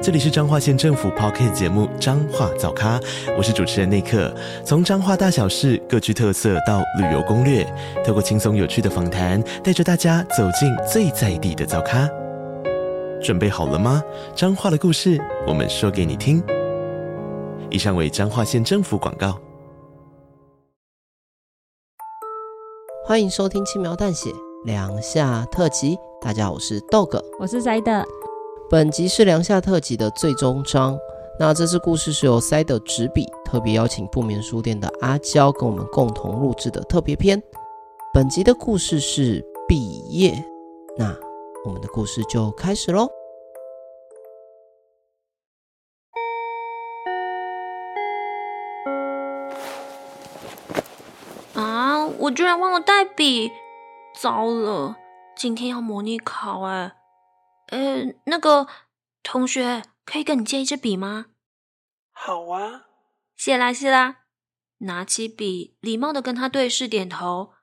[0.00, 3.00] 这里是彰化县政府 Podcast 节目《彰化早咖》，
[3.36, 4.32] 我是主持人内克。
[4.64, 7.66] 从彰化大小事各具特色到旅游攻略，
[8.06, 12.08] 透过轻松有趣的访谈，带着大家走进最在地的早咖。
[13.20, 14.00] 准备好了吗？
[14.36, 16.40] 彰化的故事，我们说给你听。
[17.68, 19.36] 以上为彰化县政府广告。
[23.04, 24.30] 欢迎收听轻描淡写
[24.64, 25.96] 两下特辑。
[26.20, 28.04] 大家好，我是 Dog，我是塞德。
[28.70, 30.98] 本集是梁夏特辑的最终章。
[31.40, 37.42] 那这次故事是由塞德执笔，特别邀请不眠书店的阿娇跟我们共同录制的特别篇。
[38.12, 40.44] 本集的故事是毕业。
[40.98, 41.16] 那
[41.64, 43.08] 我们的故事就开始喽。
[51.54, 52.06] 啊！
[52.18, 53.50] 我居然忘了带笔，
[54.20, 54.94] 糟了！
[55.34, 56.92] 今天要模拟考哎。
[57.68, 58.66] 呃，那个
[59.22, 61.26] 同学可以跟你借一支笔吗？
[62.12, 62.86] 好啊，
[63.36, 64.24] 谢啦谢啦。
[64.78, 67.54] 拿起笔，礼貌的跟他对视点头。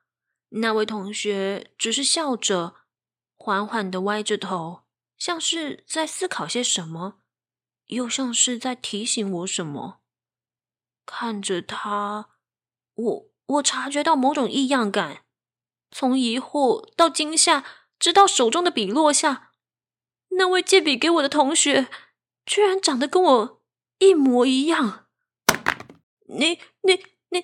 [0.49, 2.75] 那位同学只是笑着，
[3.35, 4.83] 缓缓的歪着头，
[5.17, 7.19] 像是在思考些什么，
[7.87, 10.01] 又像是在提醒我什么。
[11.05, 12.29] 看着他，
[12.93, 15.25] 我我察觉到某种异样感，
[15.89, 17.65] 从疑惑到惊吓，
[17.97, 19.44] 直到手中的笔落下。
[20.37, 21.87] 那位借笔给我的同学，
[22.45, 23.61] 居然长得跟我
[23.99, 25.05] 一模一样。
[26.27, 27.43] 你、你、你、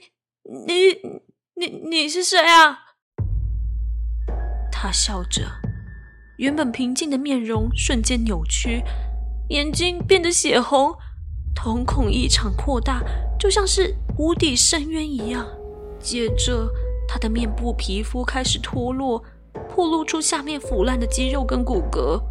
[0.65, 1.21] 你、
[1.55, 2.79] 你、你是谁啊？
[4.71, 5.43] 他笑着，
[6.37, 8.83] 原本平静的面容瞬间扭曲，
[9.49, 10.95] 眼睛变得血红，
[11.55, 13.01] 瞳孔异常扩大，
[13.39, 15.47] 就像是无底深渊一样。
[15.99, 16.67] 接着，
[17.07, 19.23] 他的面部皮肤开始脱落，
[19.69, 22.21] 暴露出下面腐烂的肌肉跟骨骼。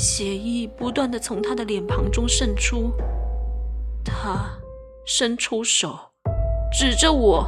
[0.00, 2.90] 血液不断的从他的脸庞中渗出，
[4.02, 4.58] 他
[5.04, 6.12] 伸出手，
[6.72, 7.46] 指着我，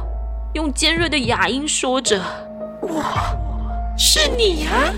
[0.53, 2.21] 用尖锐的哑音说着
[2.83, 3.03] ：“我
[3.97, 4.93] 是你呀！”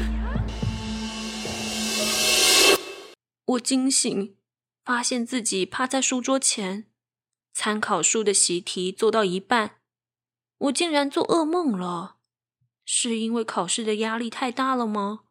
[3.47, 4.35] 我惊醒，
[4.83, 6.87] 发现自己趴在书桌前，
[7.53, 9.77] 参考书的习题做到一半，
[10.57, 12.17] 我竟然做噩梦了。
[12.83, 15.21] 是因为考试的压力太大了吗？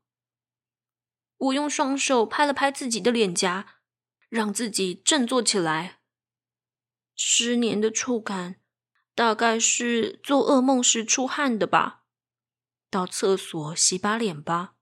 [1.36, 3.66] 我用双手拍了拍自己的脸颊，
[4.28, 5.98] 让自己振作起来。
[7.16, 8.56] 湿黏的触感，
[9.14, 12.02] 大概是做噩梦时出汗的吧。
[12.90, 14.74] 到厕所洗把脸吧。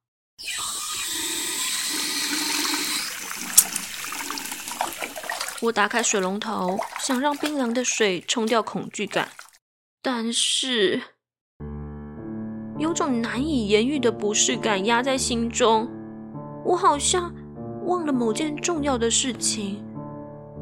[5.62, 9.30] 我打开水龙头，想让冰凉的水冲掉恐惧感，
[10.02, 11.00] 但是
[12.78, 16.01] 有种难以言喻的不适感压在心中。
[16.64, 17.32] 我好像
[17.86, 19.84] 忘了某件重要的事情，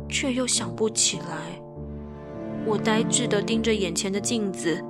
[0.08, 1.60] 却又想不起来。
[2.66, 4.82] 我呆滞地盯着眼前的镜子，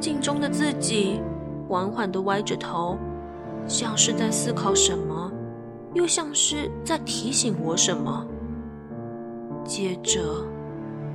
[0.00, 1.20] 镜中的自己
[1.68, 2.96] 缓缓地歪着头，
[3.66, 5.30] 像是在思考什么，
[5.94, 8.26] 又像是在提醒我什么。
[9.64, 10.20] 接着，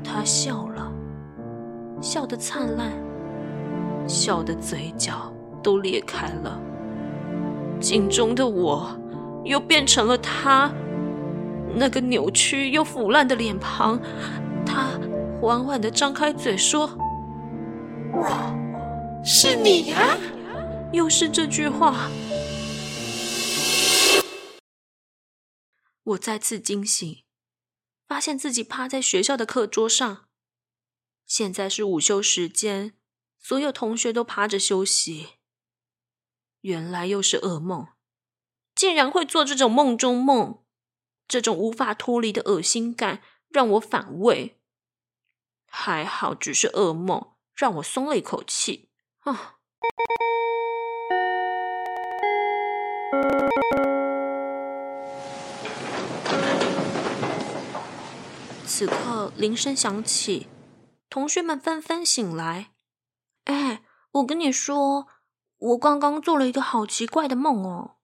[0.04, 0.92] 他笑了，
[2.02, 2.92] 笑得灿烂，
[4.08, 5.32] 笑得嘴角
[5.64, 6.60] 都裂开了。
[7.82, 8.96] 镜中的我，
[9.44, 10.72] 又变成了他，
[11.76, 14.00] 那个扭曲又腐烂的脸庞。
[14.66, 15.00] 他
[15.42, 16.88] 缓缓的张开嘴说
[18.14, 20.16] ：“我是你呀！”
[20.94, 22.10] 又是这句话。
[26.04, 27.24] 我再次惊醒，
[28.08, 30.26] 发现自己趴在学校的课桌上。
[31.26, 32.94] 现在是午休时间，
[33.40, 35.41] 所有同学都趴着休息。
[36.62, 37.88] 原来又是噩梦，
[38.76, 40.64] 竟然会做这种梦中梦，
[41.28, 44.60] 这种无法脱离的恶心感让我反胃。
[45.66, 48.90] 还好只是噩梦，让我松了一口气。
[49.22, 49.56] 啊！
[58.66, 60.48] 此刻铃声响起，
[61.10, 62.72] 同学们纷纷醒来。
[63.46, 65.08] 哎，我跟你说。
[65.62, 67.98] 我刚刚做了一个好奇怪的梦哦！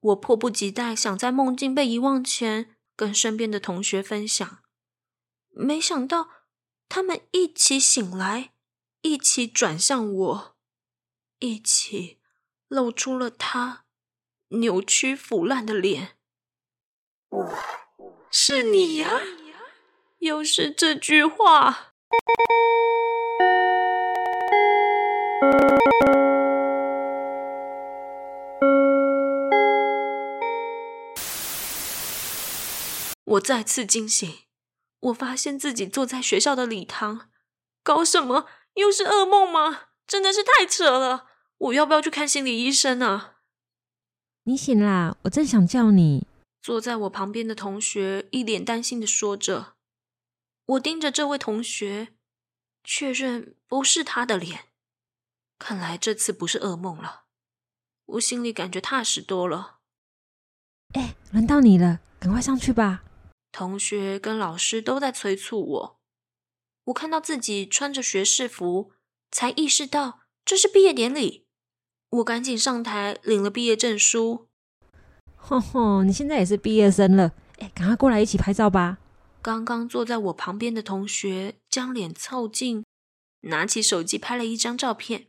[0.00, 4.62] 我迫不及待想在梦境被遗忘前跟身边的同学分享，
[5.48, 6.28] 没想到
[6.90, 8.52] 他们一起醒来，
[9.00, 10.56] 一起转向我，
[11.38, 12.20] 一起
[12.68, 13.86] 露出了他
[14.48, 16.18] 扭曲腐烂的脸。
[17.30, 17.54] 我
[18.30, 19.08] 是你呀！
[20.18, 21.94] 又是这句话。
[33.40, 34.40] 我再次惊醒，
[35.00, 37.30] 我发现自己坐在学校的礼堂，
[37.82, 38.46] 搞什么？
[38.74, 39.88] 又是噩梦吗？
[40.06, 41.28] 真的是太扯了！
[41.58, 43.36] 我要不要去看心理医生啊？
[44.44, 46.26] 你醒啦，我正想叫你。
[46.60, 49.74] 坐在我旁边的同学一脸担心的说着。
[50.66, 52.14] 我盯着这位同学，
[52.84, 54.66] 确认不是他的脸。
[55.58, 57.24] 看来这次不是噩梦了，
[58.06, 59.78] 我心里感觉踏实多了。
[60.92, 63.04] 哎，轮到你了，赶快上去吧。
[63.52, 66.00] 同学跟老师都在催促我。
[66.84, 68.92] 我看到自己穿着学士服，
[69.30, 71.46] 才意识到这是毕业典礼。
[72.10, 74.48] 我赶紧上台领了毕业证书。
[75.36, 78.98] 吼吼，你现在也是毕业生了，哎，赶快过来一起拍照吧。
[79.42, 82.84] 刚刚坐在我旁边的同学将脸凑近，
[83.42, 85.28] 拿起手机拍了一张照片。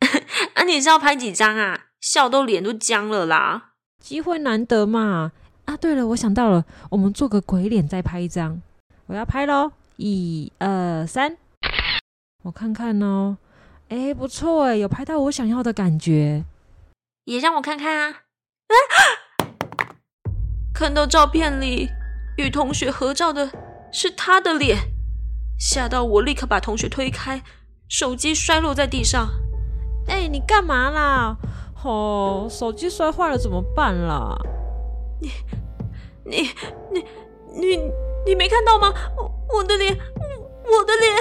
[0.54, 1.86] 啊，你是要拍几张啊？
[2.00, 3.72] 笑都脸都僵了啦！
[3.98, 5.32] 机会难得嘛。
[5.66, 8.62] 啊，对了，我想到了，我们做个鬼脸再拍一张。
[9.06, 11.36] 我要拍喽，一二三，
[12.44, 13.36] 我看看哦。
[13.88, 16.44] 哎，不错哎，有拍到我想要的感觉。
[17.24, 18.10] 也让我看看啊！
[18.68, 18.74] 啊，
[20.72, 21.88] 看到照片里
[22.36, 23.50] 与同学合照的
[23.92, 24.78] 是他的脸，
[25.58, 27.42] 吓到我立刻把同学推开，
[27.88, 29.28] 手机摔落在地上。
[30.06, 31.36] 哎，你干嘛啦？
[31.82, 34.36] 哦，手机摔坏了怎么办啦？
[35.20, 35.30] 你、
[36.24, 36.42] 你、
[36.92, 37.04] 你、
[37.54, 37.90] 你、
[38.26, 38.92] 你没看到吗？
[39.16, 39.96] 我、我的脸，
[40.64, 41.14] 我的脸。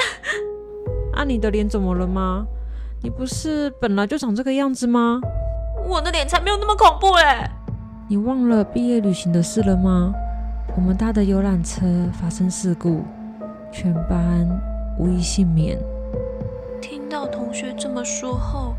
[1.14, 2.46] 啊，你的脸怎么了吗？
[3.02, 5.20] 你不是本来就长这个样子吗？
[5.88, 7.50] 我的脸才没有那么恐怖嘞！
[8.10, 10.12] 你忘了毕业旅行的事了吗？
[10.76, 13.04] 我们搭的游览车发生事故，
[13.72, 14.48] 全班
[15.00, 15.80] 无一幸免。
[16.82, 18.76] 听到同学这么说后，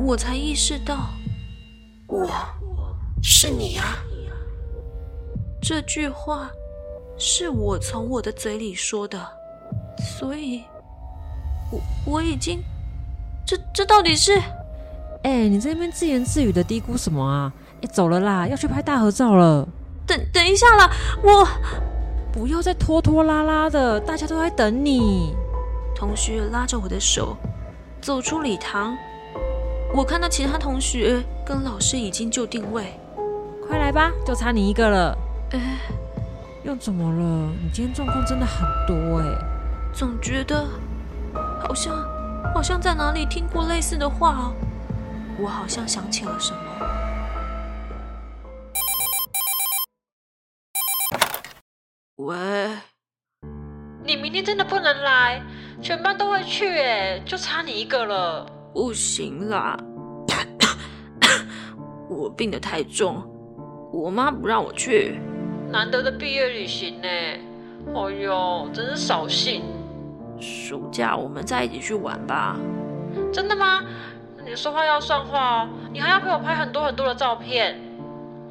[0.00, 1.08] 我才意识到，
[2.08, 2.28] 我
[3.22, 3.96] 是你啊！
[5.66, 6.50] 这句话
[7.16, 9.18] 是我从我的嘴里说的，
[9.98, 10.62] 所以，
[11.72, 12.62] 我我已经，
[13.46, 14.36] 这这到底是？
[15.22, 17.50] 哎、欸，你在那边自言自语的嘀咕什么啊？
[17.80, 19.66] 哎，走了啦，要去拍大合照了。
[20.06, 20.90] 等等一下啦，
[21.22, 21.48] 我
[22.30, 25.34] 不要再拖拖拉拉的，大家都在等你。
[25.96, 27.34] 同学拉着我的手
[28.02, 28.94] 走出礼堂，
[29.94, 33.00] 我看到其他同学跟老师已经就定位，
[33.66, 35.16] 快来吧，就差你一个了。
[35.54, 35.78] 哎，
[36.64, 37.52] 又怎么了？
[37.62, 39.24] 你今天状况真的很多哎，
[39.92, 40.66] 总觉得
[41.60, 41.96] 好像
[42.52, 44.52] 好像在哪里听过类似的话哦。
[45.38, 46.58] 我好像想起了什么。
[52.16, 52.36] 喂，
[54.04, 55.40] 你明天真的不能来，
[55.80, 58.44] 全班都会去，哎，就差你一个了。
[58.72, 59.76] 不行啦，
[62.10, 63.22] 我病得太重，
[63.92, 65.20] 我妈不让我去。
[65.74, 69.64] 难得的毕业旅行呢，哎呦，真是扫兴。
[70.38, 72.56] 暑假我们再一起去玩吧。
[73.32, 73.82] 真的吗？
[74.46, 77.76] 你说话要算话哦，你还要陪我拍很多很多的照片。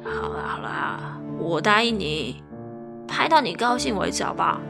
[0.04, 2.42] 好啦好啦，我答应你，
[3.08, 4.60] 拍到你高兴为止，好不好？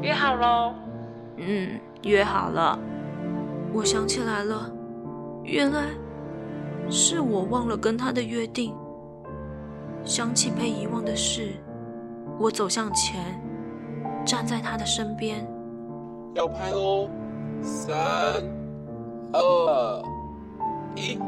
[0.00, 0.74] 约好喽。
[1.36, 2.76] 嗯，约好了。
[3.72, 4.68] 我想起来了，
[5.44, 5.84] 原来
[6.90, 8.74] 是我忘了跟他的约定。
[10.04, 11.52] 想起被遗忘的事，
[12.38, 13.20] 我走向前，
[14.24, 15.46] 站在他的身边。
[16.34, 17.08] 要拍哦，
[17.62, 17.94] 三
[19.32, 20.02] 二。
[20.94, 21.18] 一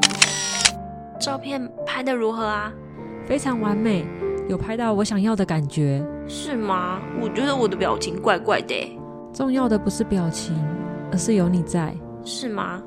[1.19, 2.71] 照片拍得如何啊？
[3.25, 4.05] 非常完美，
[4.47, 6.05] 有拍到我想要的感觉。
[6.27, 6.99] 是吗？
[7.21, 8.99] 我觉得我的表情怪怪的。
[9.33, 10.55] 重要的不是表情，
[11.11, 11.95] 而是有你在。
[12.23, 12.81] 是吗？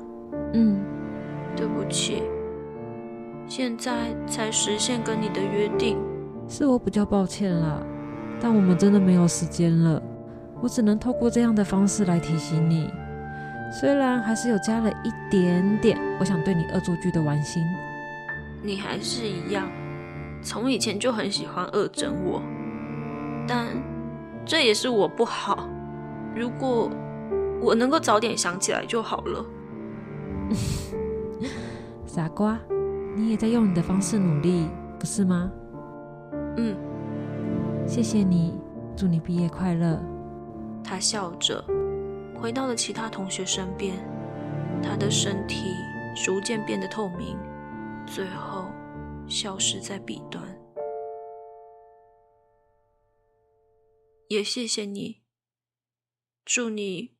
[0.53, 0.79] 嗯，
[1.55, 2.23] 对不起，
[3.47, 5.97] 现在才实现跟你的约定，
[6.47, 7.85] 是我比较抱歉了。
[8.41, 10.01] 但我们真的没有时间了，
[10.61, 12.89] 我只能透过这样的方式来提醒你。
[13.71, 17.63] 虽然还是有加了一点点，我想对你恶作剧的玩心。
[18.63, 19.69] 你还是一样，
[20.41, 22.41] 从以前就很喜欢恶整我，
[23.47, 23.67] 但
[24.45, 25.69] 这也是我不好。
[26.35, 26.89] 如果
[27.61, 29.45] 我能够早点想起来就好了。
[32.07, 32.57] 傻瓜，
[33.15, 34.67] 你也在用你的方式努力，
[34.97, 35.51] 不是吗？
[36.57, 36.75] 嗯，
[37.89, 38.53] 谢谢你，
[38.95, 39.99] 祝你毕业快乐。
[40.83, 41.65] 他笑着。
[42.39, 43.97] 回到了其他同学身边，
[44.81, 45.73] 他的身体
[46.15, 47.35] 逐渐变得透明，
[48.05, 48.67] 最后
[49.27, 50.41] 消失在彼端。
[54.27, 55.23] 也谢谢你，
[56.45, 57.15] 祝你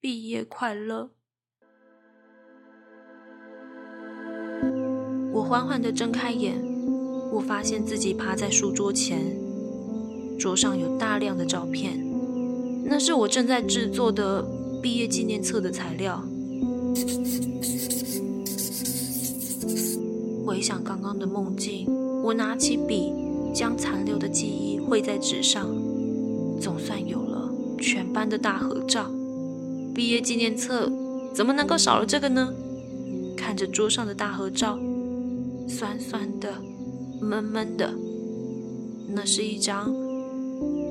[0.00, 1.10] 毕业快乐。
[5.32, 6.62] 我缓缓的睁开眼，
[7.32, 9.36] 我发现自己趴在书桌前，
[10.38, 11.98] 桌上有大量的照片，
[12.84, 14.46] 那是我正在制作的
[14.80, 16.22] 毕业纪念册的材料。
[20.46, 21.86] 回想刚刚的梦境，
[22.22, 23.12] 我拿起笔，
[23.52, 25.68] 将残留的记忆绘在纸上。
[26.60, 29.10] 总算有了全班的大合照，
[29.94, 30.90] 毕业纪念册
[31.34, 32.52] 怎么能够少了这个呢？
[33.36, 34.78] 看着桌上的大合照，
[35.68, 36.54] 酸酸的，
[37.20, 37.94] 闷闷的，
[39.08, 39.94] 那是一张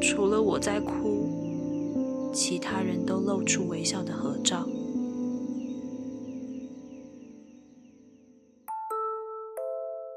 [0.01, 4.65] 除了我在哭，其他人都露出微笑的合照。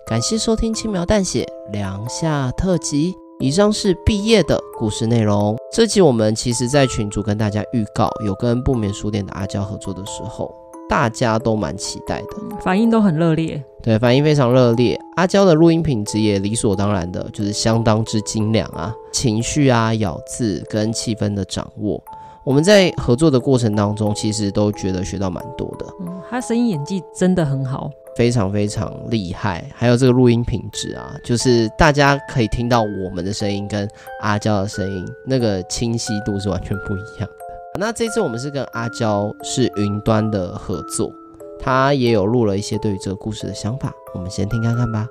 [0.06, 3.14] 感谢收听轻描淡写梁夏特辑。
[3.38, 5.56] 以上是毕业的故事内容。
[5.72, 10.54] 这集我们其实，在群组跟大家预告，有跟不眠书店的阿娇合作的时候，
[10.90, 12.26] 大家都蛮期待的，
[12.60, 13.62] 反应都很热烈。
[13.80, 15.00] 对，反应非常热烈。
[15.14, 22.02] 阿娇的录音品质也理所当然的，就是相当之精良啊，情绪啊、咬字跟气氛的掌握，
[22.44, 25.86] 我们在合作的过程当中，其实都觉得学到蛮多的。
[26.00, 27.88] 嗯，他声音演技真的很好。
[28.16, 33.88] 非常非常厉害，还有这个录音品质啊，就是大家可以听到我们的声音跟
[34.20, 37.49] 阿娇的声音，那个清晰度是完全不一样的。
[37.80, 41.10] 那这次我们是跟阿娇是云端的合作，
[41.58, 45.08] 她也有录了一些对于这个故事的想法，我们先听看看吧。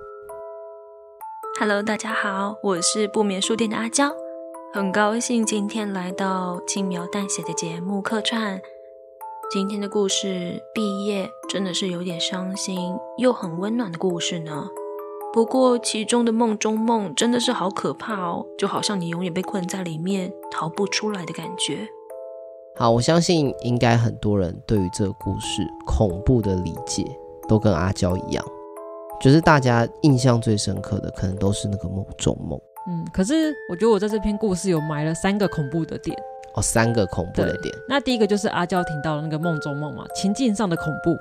[1.60, 4.12] Hello，大家好，我是不眠书店的阿娇，
[4.72, 8.62] 很高兴今天来到轻描淡写的节目客串。
[9.50, 14.68] 今天的故事毕业真的是有点伤心又很温暖的故事呢。
[15.34, 21.90] 不过其中的梦中梦真的是好可怕哦，就好像你永远被困在里面逃不出来的感觉。
[22.80, 27.06] 好，我相信应该很多人对于这个故事恐怖的理解
[27.46, 28.46] 都跟阿娇一样，
[29.20, 32.58] 就是大家印象最深刻的可能都是那个梦中梦。
[32.90, 36.18] 嗯，可是我觉得我在这篇故事有埋了三个恐怖的点。
[36.54, 37.76] 哦，三个恐怖的点。
[37.86, 41.18] 那第一个就是阿娇听到的那个梦中梦嘛，情境上的恐怖。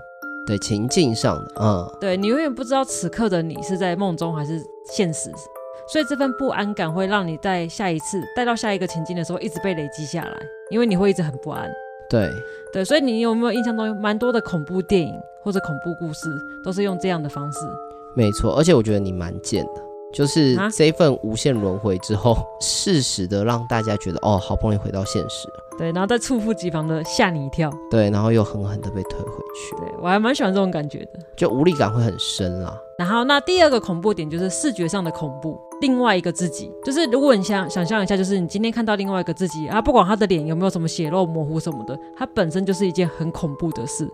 [0.47, 4.63] 对，情境上的，嗯，对，你永远不知道此刻的你是在梦中还是
[4.93, 5.33] 现实，
[5.91, 10.39] 所以这份不安感会让你在下一次带到下一个情境的时候一直被累积下来，
[10.71, 11.71] 因为你会一直很不安。
[12.11, 12.31] 对，
[12.73, 16.31] 对，所以你有没有印象中蛮多的恐怖电影或者恐怖故事
[16.63, 17.61] 都是用这样的方式？
[18.15, 19.88] 没错，而且我觉得你蛮贱的。
[20.13, 25.49] 就是这一份无限轮回之后， 适时的让大家觉得哦，好不容易回到现实。
[25.77, 27.71] 对，然后再猝不及防的吓你一跳。
[27.89, 29.77] 对，然后又狠狠的被推回去。
[29.77, 32.77] 对，我还蛮喜欢这种感觉的，就无力感会很深啦。
[32.99, 44.09] 然后那第二个恐怖点就是视觉上的恐怖，另外一个自己，就是如果你想想象一下，就是你今天看到另外一个自己啊，不管他的脸有没有什么血肉模糊什么的，他本身就是一件很恐怖的事。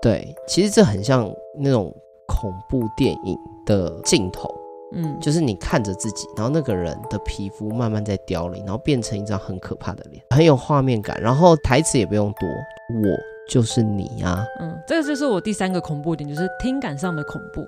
[0.00, 1.28] 对，其实这很像
[1.58, 1.92] 那种
[2.28, 4.48] 恐怖电影的镜头。
[4.92, 11.20] 嗯，就是你看着自己，然后那个人的皮肤慢慢在凋零，然后变成一张很可怕的脸，很有画面感。
[11.20, 13.16] 然后台词也不用多，我
[13.48, 14.44] 就是你呀、啊。
[14.60, 17.64] 嗯，这个就是我第三个恐怖点，就是听感上的恐怖，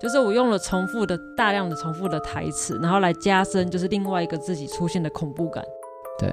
[0.00, 5.64] 就是我用了重复的大量的重复的台词，然后来加深就是另外一个自己出现的恐怖感。
[6.18, 6.32] 对，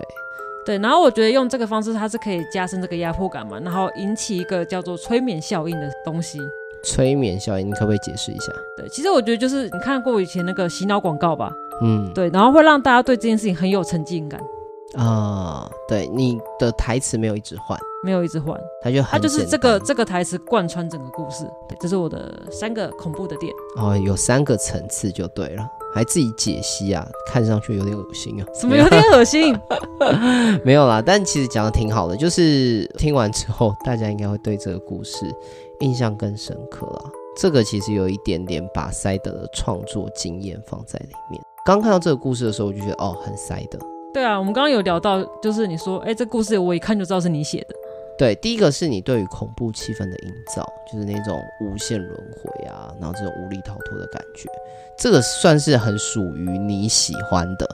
[0.65, 6.39] 对，然后我觉得用这个方式，它是可以加深这个压迫感嘛，然后引起一个叫做催眠效应的东西。
[6.85, 8.53] 催眠效应，你可不可以解释一下？
[8.77, 11.51] 对，其实我觉得就是你看过以前那个洗脑广告吧，
[11.81, 14.39] 嗯，对，然后会让大家对这件事情很有沉浸感
[14.95, 15.71] 啊、呃。
[15.87, 21.43] 对，你的台词没有一直换，没有一直换，他就他就是这个这个台词贯穿整个故事。
[21.67, 23.51] 对，这是我的三个恐怖的点。
[23.77, 25.63] 哦，有三个层次就对了，
[25.93, 28.45] 还自己解析啊，看上去有点恶心啊。
[28.53, 29.55] 什么有点恶心？
[30.65, 35.17] 没有啦，但其实讲的挺好的，就是听完之后，大家应该会对这个故事。
[35.79, 41.41] 印象更深刻了，这个其实有一点点把塞德的创作经验放在里面。
[41.65, 43.79] 刚看到这个故事的时候，我就觉得哦，很塞德。
[44.13, 47.75] 对啊，我们刚刚有聊到，就是你说，哎，这故事我一看就知道是你写的。
[48.17, 54.49] 对，第一个是你对于恐怖气氛的营造，就是那种无限轮回啊，然后这种无力逃脱的感觉，
[54.97, 57.67] 这个算是很属于你喜欢的。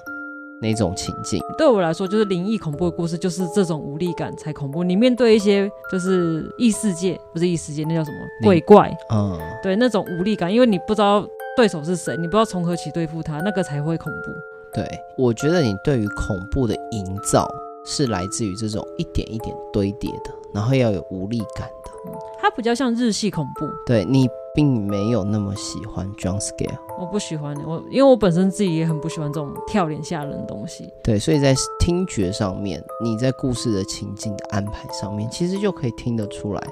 [0.61, 4.83] 那种情境对我来说，就是灵异恐怖的故事，就是这种无力感才恐怖。
[4.83, 8.95] 你面对一些就是异世界，不是异世界，那叫什么鬼怪？
[9.11, 11.27] 嗯，对，那种无力感，因为你不知道
[11.57, 14.31] 对手是谁，你不知道从何起对付他，那个才会恐怖。
[14.73, 14.87] 对，
[15.17, 17.51] 我觉得你对于恐怖的营造
[17.83, 21.67] 是来自于这种一点一点堆叠的，然后要有无力感
[22.05, 22.11] 的。
[22.39, 23.65] 它比较像日系恐怖。
[23.85, 30.91] 对，你并没有那么喜欢 jump scare，我不喜欢的，我因为我本身自己也很不喜欢这种跳脸吓人的东西。
[31.03, 36.67] 对，所以在听觉上面，你在故事的情境的安排上面，其实就可以听得出来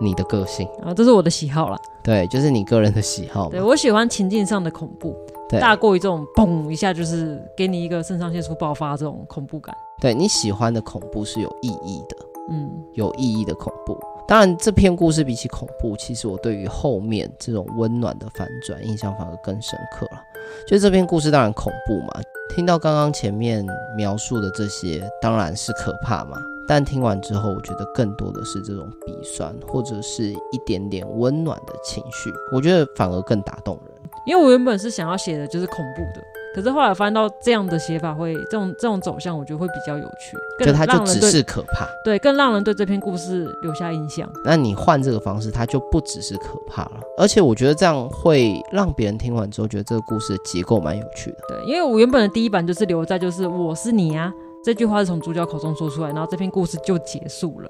[0.00, 0.66] 你的个性。
[0.82, 1.78] 啊，这是我的喜好啦。
[2.02, 3.48] 对，就是你个人的喜好。
[3.50, 5.14] 对，我喜欢情境上的恐怖。
[5.48, 9.76] 对，大过于这种嘣一下就是给你一个肾上腺素爆发这种恐怖感。
[10.00, 12.16] 对，你喜欢的恐怖是有意义的，
[12.50, 13.98] 嗯，有意义的恐怖。
[14.30, 20.22] 当然，这篇故事比起恐怖，其实我对于后面这种温暖的反转印象反而更深刻了。
[20.68, 22.12] 就这篇故事当然恐怖嘛，
[22.54, 26.40] 听到刚刚前面描述的这些，当然是可怕嘛。
[26.68, 33.94] 但听完之后，我觉得更多的是这种鼻酸，或者是一点点温暖的情绪，我觉得反而更打动人。
[34.26, 36.24] 因为我原本是想要写的就是恐怖的。
[36.54, 40.36] 可是后来翻到这样的写法会，这种这种走向，我觉得会比较有趣。
[40.66, 44.28] 就它就只是可怕，对，更让人对这篇故事留下印象。
[44.44, 51.38] 那你换这个方式，它就不只是可怕了，而且我觉得这样会让别人听完之后觉得这个故事的结构蛮有趣的。
[51.48, 54.32] 对，因为我原本的第一版就是留在就是我是你啊
[54.64, 57.68] 这句话是从主角口中说出来，然后这篇故事就结束了。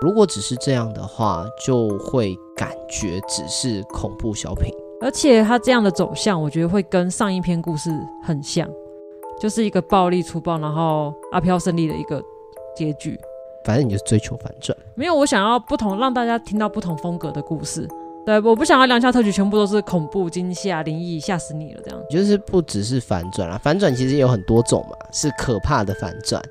[0.00, 4.72] 如果只是这样的话，就会感觉只是恐怖小品。
[5.02, 7.90] 而且它这样的走向，我觉得会跟上一篇故事
[8.22, 8.68] 很像，
[9.38, 12.22] 就是一个暴力粗暴，然后阿飘胜利的一个
[12.80, 13.20] 结局。
[13.62, 14.76] 反正你就是追求反转。
[14.94, 17.86] 没有，我想要不同，让大家听到不同风格的故事。
[18.24, 22.00] 对，我不想要两下特辑全部都是恐怖、惊吓、灵异，吓死你了这样。
[22.08, 26.42] 就是不只是反转啦，反转其实也有很多种嘛，是可怕的反转，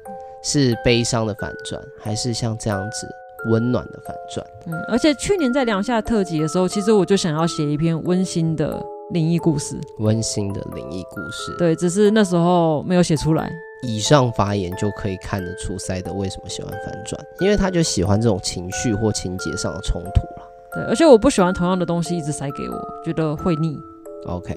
[0.44, 3.08] 是悲伤的反转，还是像这样子。
[3.50, 13.50] 温暖的反转，嗯，而且去年在良夏特辑的时候，其实我就想要写一篇温馨的灵异故事，温馨的灵异故事，对，只是那时候没有写出来。
[13.84, 20.50] 以上发言就可以看得出塞德为什么喜欢反转，因为他就喜欢这种情绪或情节上的冲突了。
[20.74, 23.78] 对，而且我不喜欢同样的东西一直塞给我，觉得会腻。
[24.26, 24.56] OK，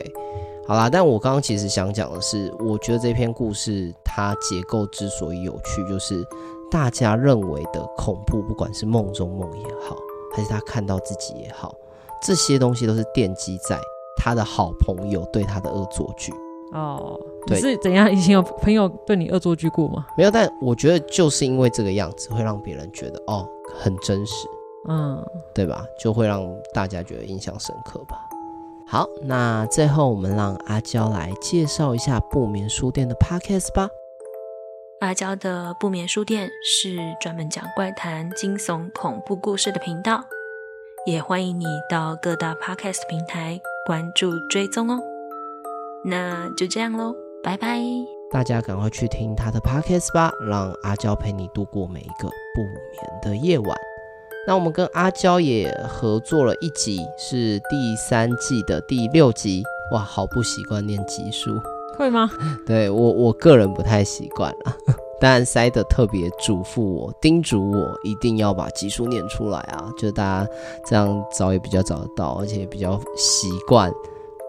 [0.66, 6.24] 好啦，但我刚刚其实想讲的是，我觉得这篇故事它结构之所以有趣，就是。
[6.70, 9.94] 大家认为的恐怖，不管是梦中梦也好，
[10.34, 11.74] 还是他看到自己也好，
[12.22, 13.78] 这些东西都是奠基在
[14.16, 16.32] 他的好朋友对他的恶作剧。
[16.72, 18.10] 哦，对，是怎样？
[18.10, 20.06] 以前有朋友对你恶作剧过吗？
[20.16, 24.46] 没有，但我觉得就是因为这个样子，会让别人觉得哦，很真实，
[24.88, 25.22] 嗯，
[25.54, 25.84] 对吧？
[25.98, 28.16] 就会让大家觉得印象深刻吧。
[28.86, 33.88] 好，那最后我们让阿娇来介绍一下不眠书店的 Podcast 吧。
[35.00, 40.22] 阿娇的不眠书店是专门讲怪谈、惊悚、恐怖故事的频道，
[41.06, 45.11] 也欢迎你到各大 Podcast 平台关注追踪哦。
[46.04, 47.78] 那就这样喽，拜拜！
[48.30, 53.76] 大家赶快去听他的 Podcast 吧，让阿娇陪你度过每一个不眠的夜晚。
[54.46, 59.62] 那我们跟阿娇也合作了一集，是第三季的第六集。
[59.92, 61.60] 哇，好不习惯念集数。
[61.96, 62.28] 会吗？
[62.66, 64.76] 对我，我个人不太习惯了。
[65.20, 69.88] 但塞德特别嘱咐我、叮嘱我，一定要把集数念出来啊！
[69.96, 70.50] 就大家
[70.84, 73.92] 这样找也比较找得到，而且也比较习惯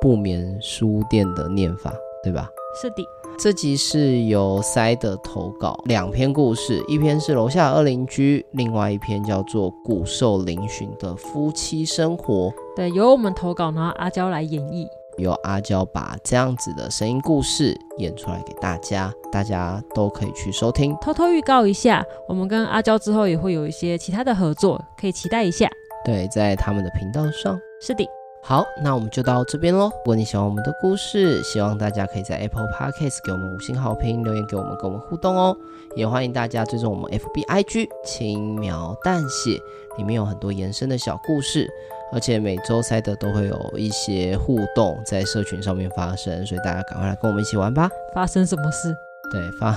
[0.04, 2.50] 不眠书店的念法，对吧？
[2.76, 3.08] 是的。
[3.40, 12.52] 这集是由塞的投稿两篇故事，一篇是楼下二邻居，另外一篇叫做骨瘦嶙峋的夫妻生活。
[12.76, 14.86] 对，由我们投稿，然后阿娇来演绎。
[15.20, 20.94] 由阿娇把这样子的声音故事演出来给大家，大家都可以去收听。
[21.00, 25.70] 偷偷预告一下，我们跟阿娇之后也会有一些其他的合作，可以期待一下。
[26.04, 27.58] 对，在他们的频道上。
[27.80, 28.06] 是的。
[28.46, 29.86] 好，那我们就到这边喽。
[29.86, 35.56] 如果你喜欢我们的故事，希望大家可以在 Apple Podcast 给我们五星好评，留言给我们，跟我们互动哦。
[35.96, 39.58] 也欢迎大家追踪我们 FB IG 轻描淡写，
[39.98, 41.70] 里面有很多延伸的小故事。
[42.12, 47.90] 而且每周塞的都会有一些互动在社群上面发生，所以大家赶快来跟我们一起玩吧！
[48.14, 48.94] 发生什么事？
[49.32, 49.72] 对，发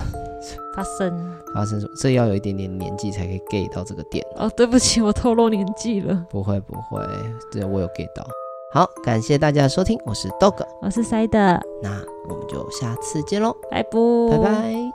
[0.74, 1.92] 发生发生什么？
[2.02, 4.50] 这要有一点点年纪才可以 get 到这个点哦。
[4.56, 6.26] 对不起，我透露年纪了。
[6.28, 7.06] 不会不会，
[7.52, 8.26] 对我有 get 到。
[8.76, 11.38] 好，感谢大家的收听，我是 Dog，我是塞德，
[11.82, 13.90] 那我们就下次见喽，拜拜，
[14.32, 14.85] 拜拜。